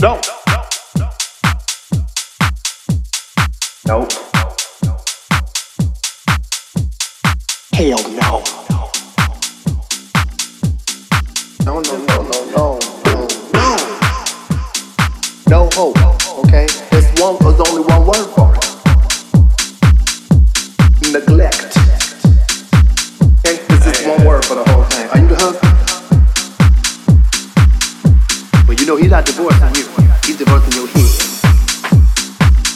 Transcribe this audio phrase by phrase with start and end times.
[0.00, 0.24] Don't.
[3.84, 4.12] Nope.
[7.72, 8.44] Hell no.
[11.64, 13.76] No, no, no, no, no, no, no.
[15.48, 15.98] No hope,
[16.44, 16.66] okay?
[16.92, 18.64] There's one, there's only one word for it.
[21.12, 21.76] Neglect.
[23.40, 23.58] Okay?
[23.66, 24.77] This is one word for the whole
[29.08, 29.88] he's not divorcing you.
[30.22, 31.10] He's divorcing your head.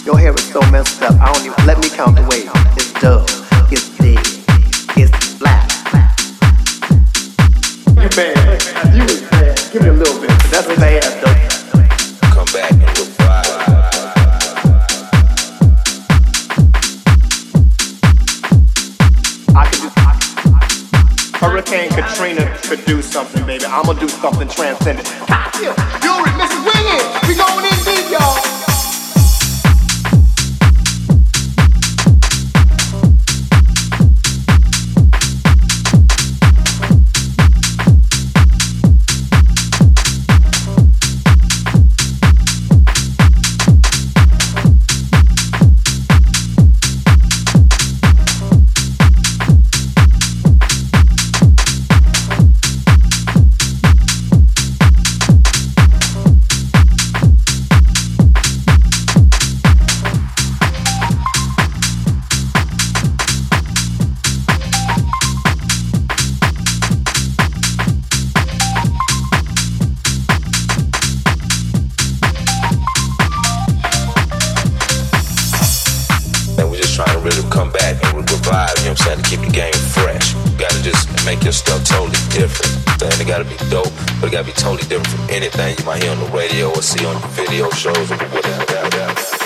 [0.07, 1.13] Your hair is so messed up.
[1.21, 2.49] I don't even, let me count the ways.
[2.75, 3.27] It's dull.
[3.71, 4.17] It's dead.
[4.97, 5.71] It's flat.
[8.01, 8.95] You bad.
[8.97, 9.61] You was bad.
[9.73, 10.31] Give me a little bit.
[10.51, 11.37] That's bad, though.
[12.31, 13.23] Come back and could do.
[21.43, 23.67] Hurricane Katrina could do something, baby.
[23.67, 25.07] I'm gonna do something transcendent.
[25.27, 25.75] Cocktail,
[86.25, 88.65] the radio or see on video shows or whatever.
[88.67, 89.42] whatever.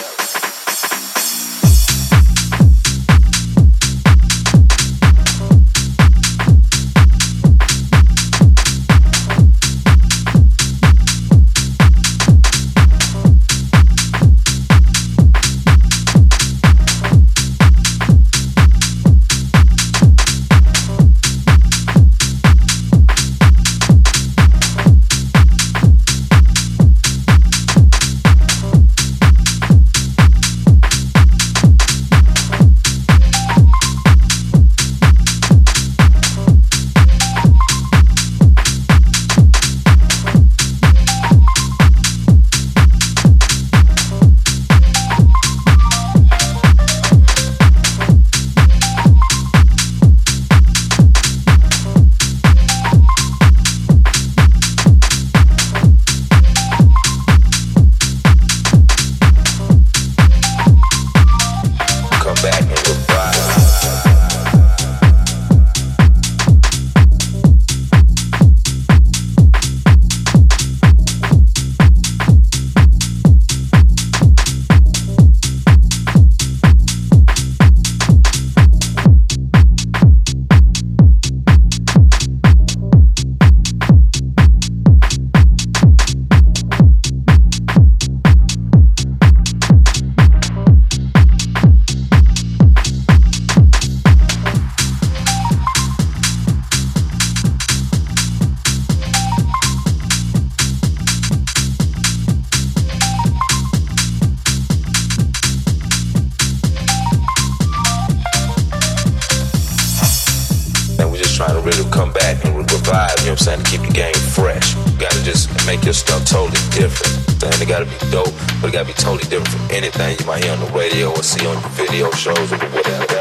[116.26, 117.14] Totally different.
[117.42, 120.42] And it gotta be dope, but it gotta be totally different from anything you might
[120.44, 123.15] hear on the radio or see on your video shows or whatever.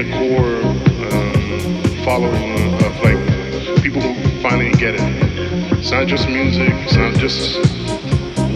[0.00, 0.62] A core
[1.12, 5.00] um, following of like people who finally get it.
[5.78, 6.70] It's not just music.
[6.84, 7.58] It's not just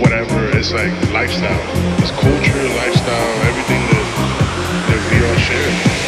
[0.00, 0.48] whatever.
[0.56, 1.60] It's like lifestyle.
[2.00, 4.06] It's culture, lifestyle, everything that
[4.88, 6.03] that we all share.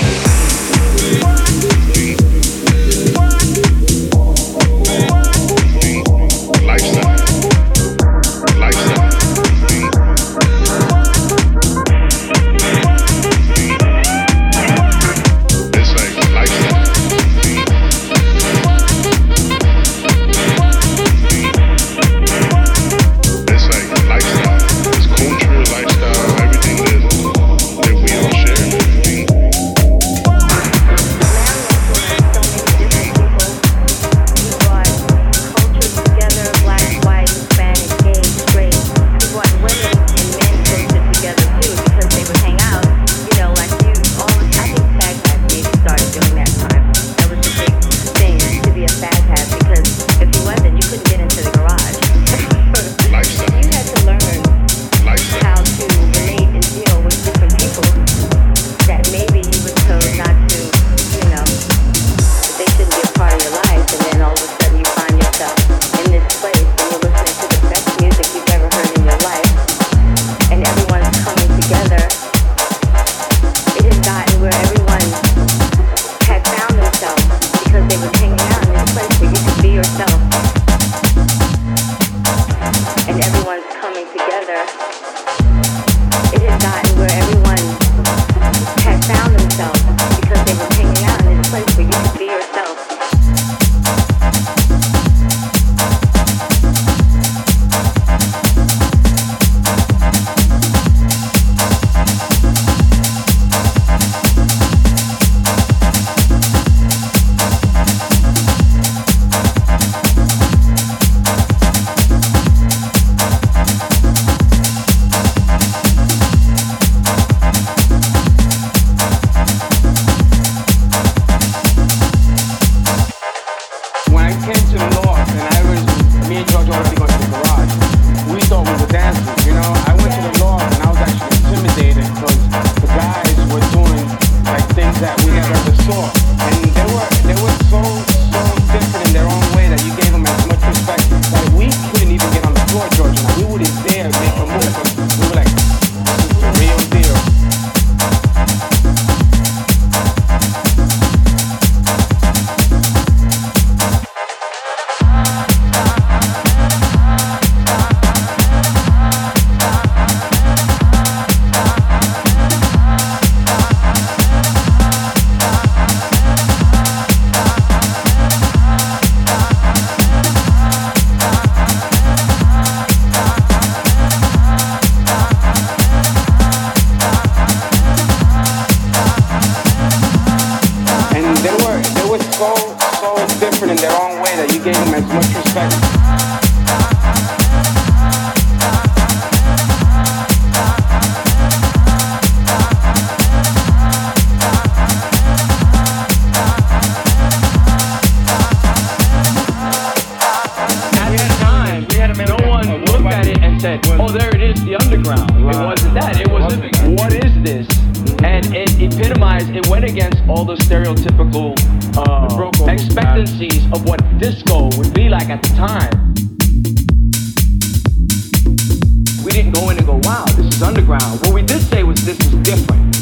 [221.37, 222.97] we did say was this was different.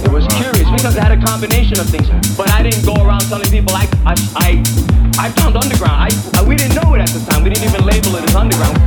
[0.00, 2.08] It was curious because it had a combination of things.
[2.34, 4.14] But I didn't go around telling people I I
[4.48, 4.50] I,
[5.20, 6.00] I found underground.
[6.00, 6.08] I,
[6.40, 7.44] I we didn't know it at the time.
[7.44, 8.80] We didn't even label it as underground.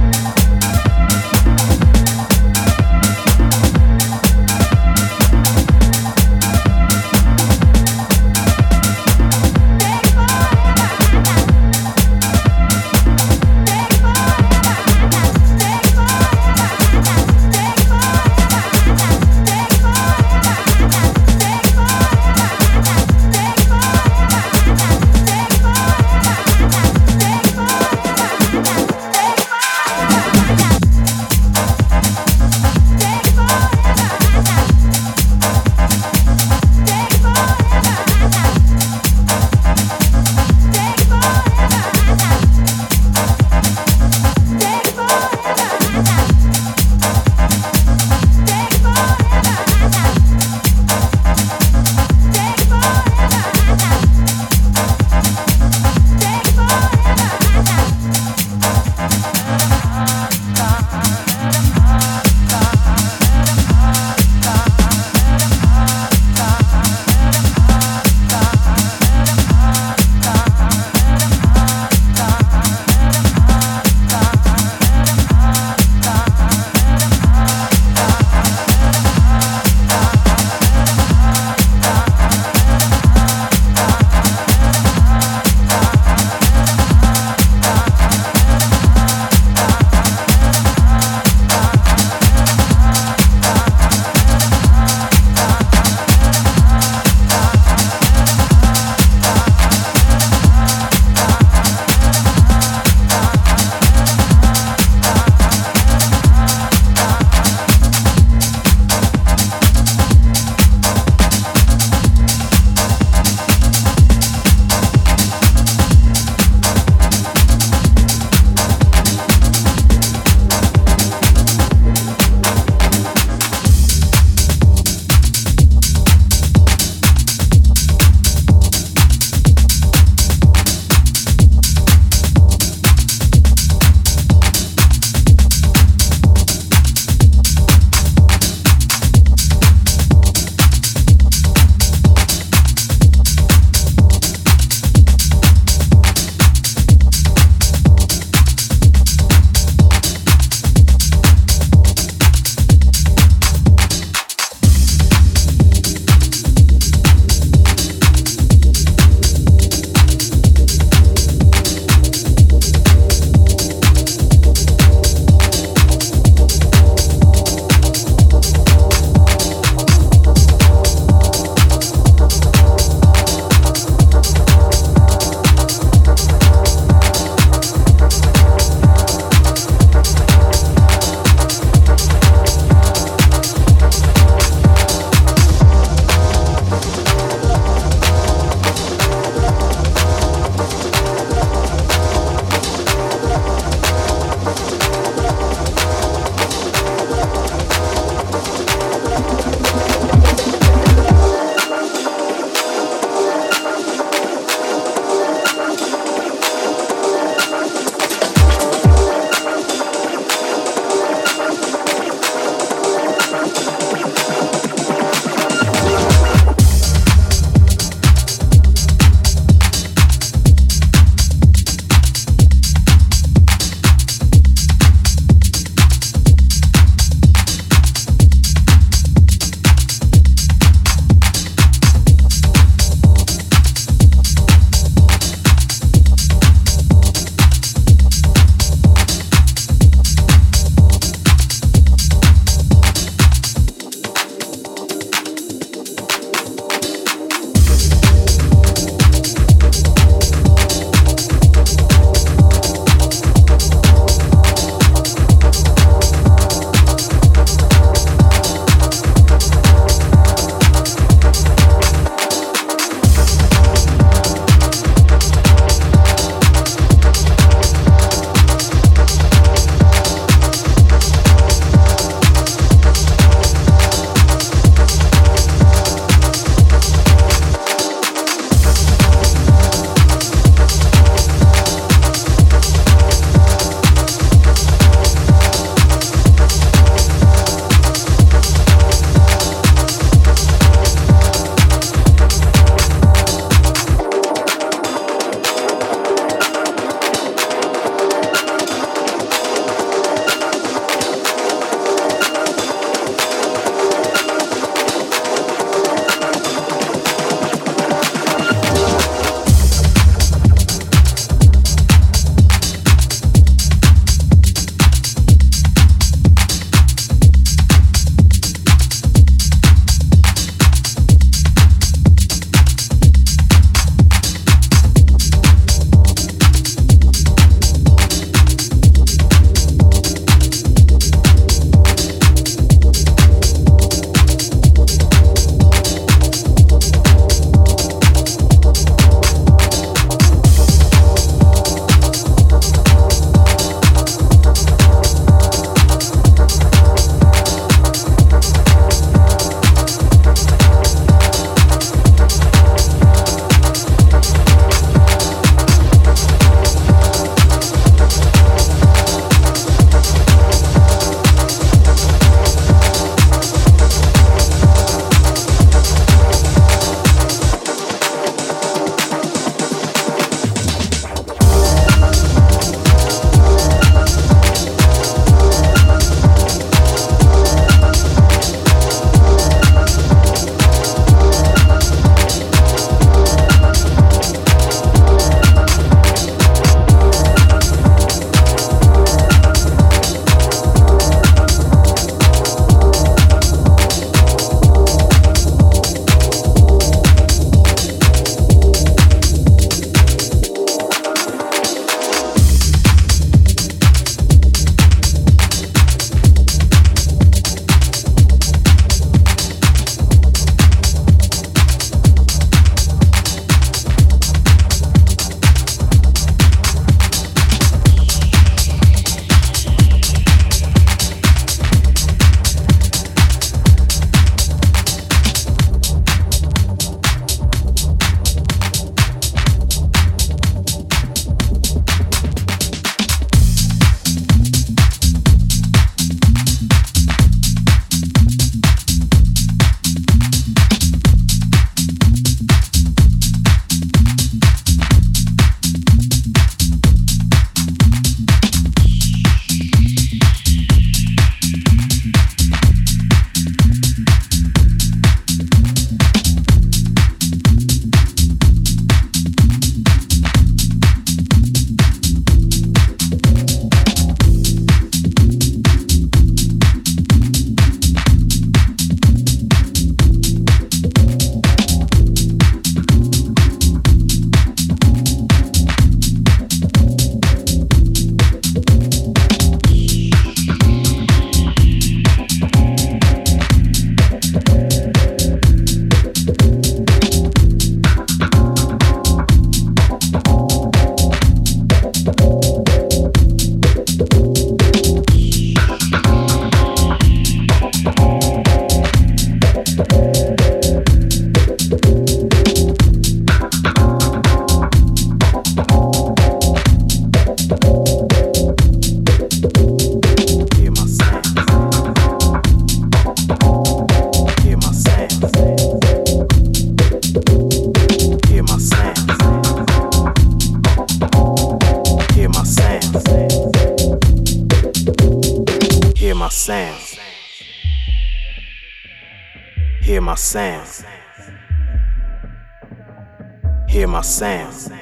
[533.80, 534.74] Hear my sound.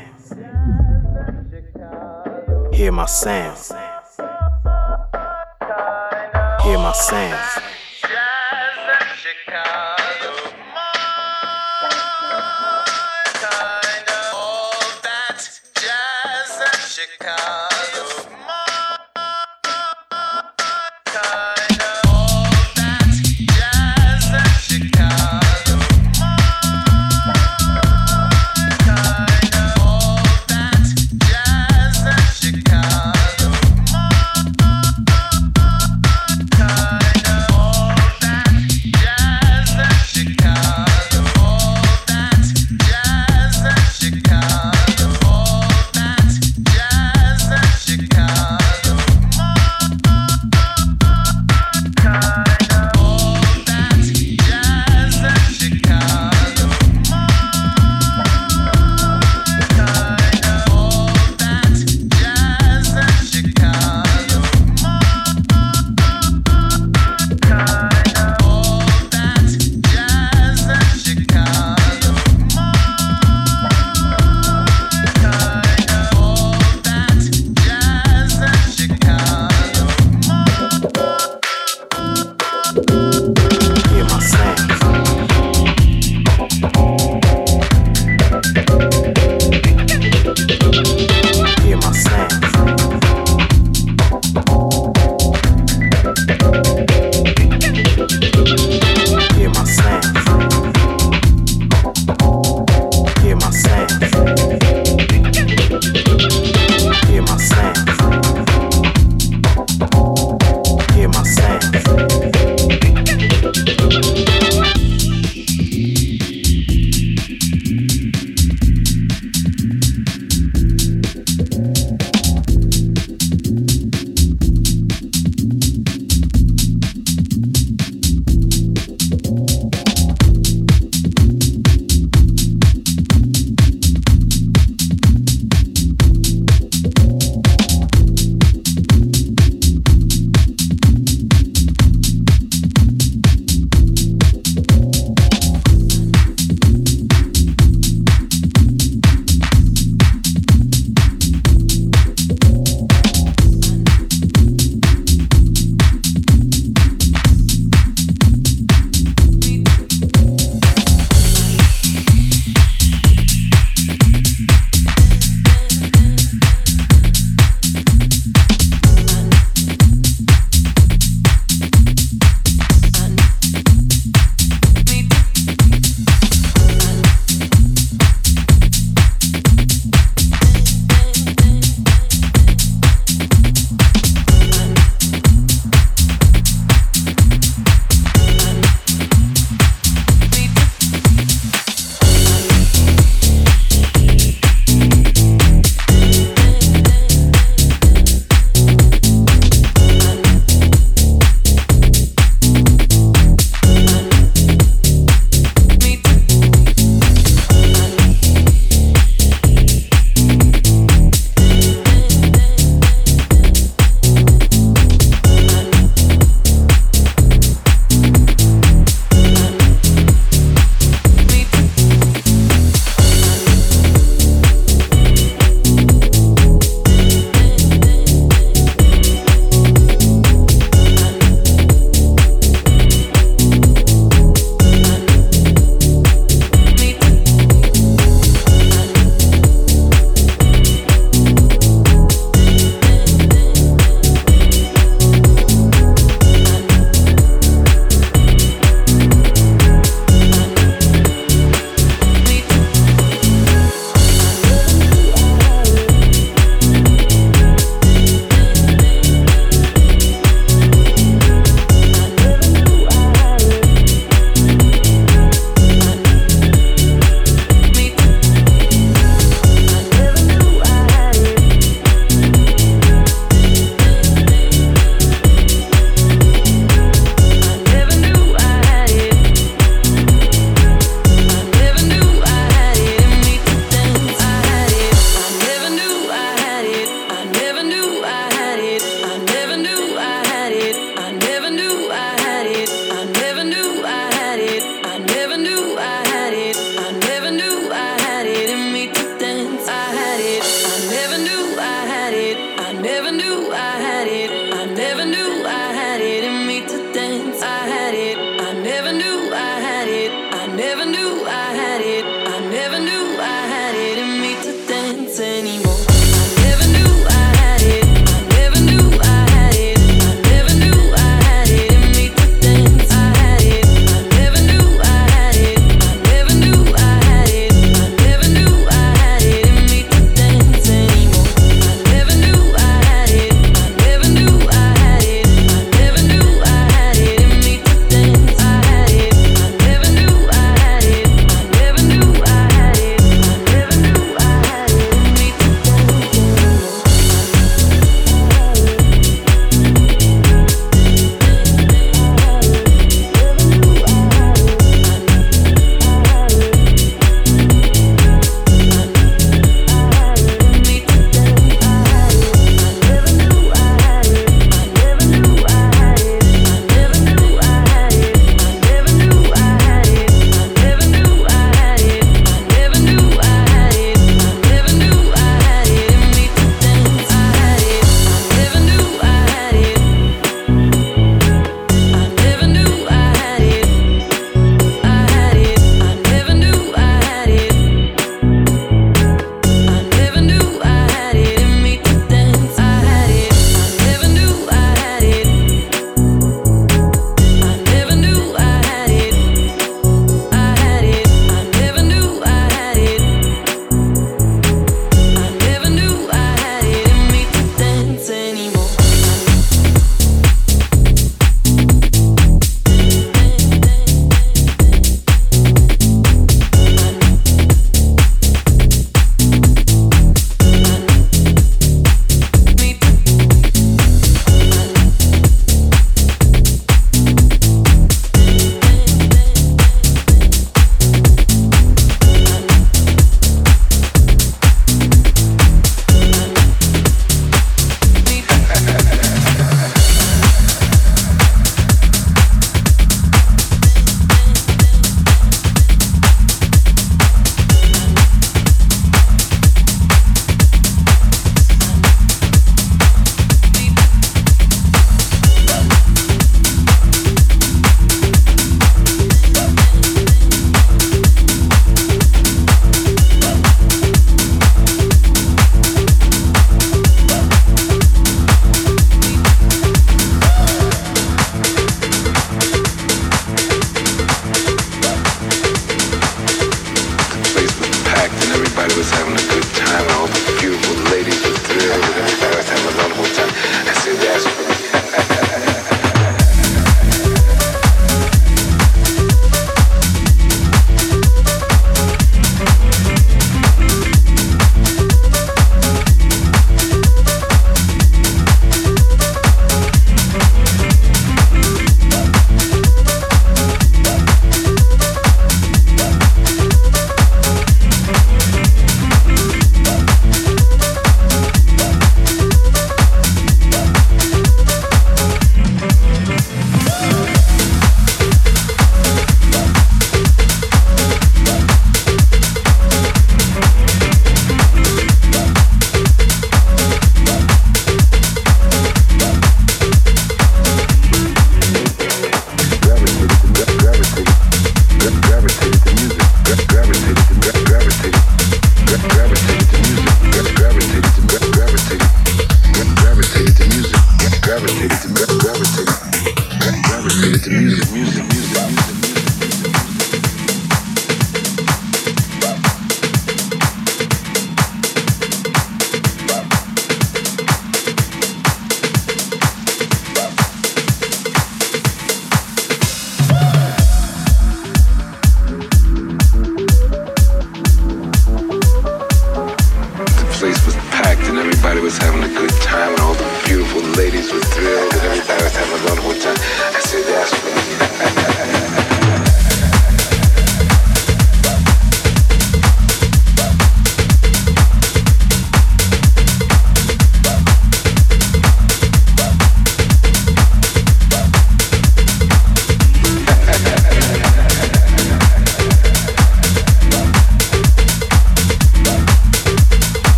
[2.74, 3.58] Hear my sound.
[6.64, 7.64] Hear my sound.